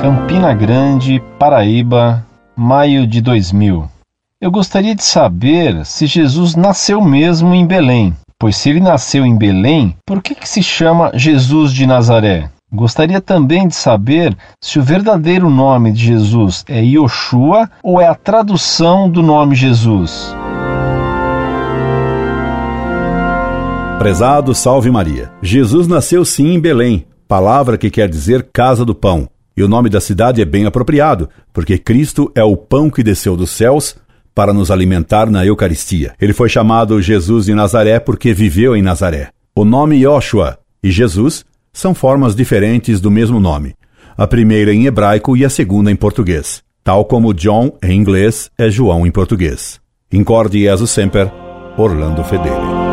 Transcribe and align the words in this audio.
Campina 0.00 0.54
Grande, 0.54 1.20
Paraíba, 1.40 2.24
maio 2.56 3.04
de 3.04 3.20
2000. 3.20 3.88
Eu 4.40 4.48
gostaria 4.48 4.94
de 4.94 5.02
saber 5.02 5.84
se 5.84 6.06
Jesus 6.06 6.54
nasceu 6.54 7.00
mesmo 7.02 7.52
em 7.52 7.66
Belém, 7.66 8.14
pois 8.38 8.56
se 8.56 8.70
ele 8.70 8.78
nasceu 8.78 9.26
em 9.26 9.36
Belém, 9.36 9.96
por 10.06 10.22
que, 10.22 10.36
que 10.36 10.48
se 10.48 10.62
chama 10.62 11.10
Jesus 11.14 11.72
de 11.72 11.84
Nazaré? 11.84 12.48
Gostaria 12.72 13.20
também 13.20 13.66
de 13.66 13.74
saber 13.74 14.36
se 14.62 14.78
o 14.78 14.82
verdadeiro 14.82 15.50
nome 15.50 15.90
de 15.90 16.06
Jesus 16.06 16.64
é 16.68 16.80
Yoshua 16.80 17.68
ou 17.82 18.00
é 18.00 18.06
a 18.06 18.14
tradução 18.14 19.10
do 19.10 19.20
nome 19.20 19.56
Jesus. 19.56 20.32
Prezado 23.98 24.54
Salve 24.54 24.92
Maria. 24.92 25.32
Jesus 25.42 25.88
nasceu 25.88 26.24
sim 26.24 26.54
em 26.54 26.60
Belém, 26.60 27.04
palavra 27.26 27.76
que 27.76 27.90
quer 27.90 28.08
dizer 28.08 28.46
casa 28.52 28.84
do 28.84 28.94
pão. 28.94 29.28
E 29.58 29.62
o 29.64 29.66
nome 29.66 29.88
da 29.88 30.00
cidade 30.00 30.40
é 30.40 30.44
bem 30.44 30.66
apropriado, 30.66 31.28
porque 31.52 31.78
Cristo 31.78 32.30
é 32.32 32.44
o 32.44 32.56
pão 32.56 32.88
que 32.88 33.02
desceu 33.02 33.36
dos 33.36 33.50
céus 33.50 33.96
para 34.32 34.52
nos 34.52 34.70
alimentar 34.70 35.28
na 35.28 35.44
Eucaristia. 35.44 36.14
Ele 36.20 36.32
foi 36.32 36.48
chamado 36.48 37.02
Jesus 37.02 37.46
de 37.46 37.54
Nazaré 37.56 37.98
porque 37.98 38.32
viveu 38.32 38.76
em 38.76 38.82
Nazaré. 38.82 39.30
O 39.56 39.64
nome 39.64 39.96
Yoshua 39.96 40.58
e 40.80 40.92
Jesus 40.92 41.44
são 41.72 41.92
formas 41.92 42.36
diferentes 42.36 43.00
do 43.00 43.10
mesmo 43.10 43.40
nome, 43.40 43.74
a 44.16 44.28
primeira 44.28 44.72
em 44.72 44.86
hebraico 44.86 45.36
e 45.36 45.44
a 45.44 45.50
segunda 45.50 45.90
em 45.90 45.96
português, 45.96 46.62
tal 46.84 47.04
como 47.04 47.34
John 47.34 47.76
em 47.82 47.98
inglês 47.98 48.52
é 48.56 48.70
João 48.70 49.04
em 49.04 49.10
português. 49.10 49.80
Incorde 50.12 50.60
Jesus 50.60 50.92
Semper, 50.92 51.32
Orlando 51.76 52.22
Fedeli. 52.22 52.87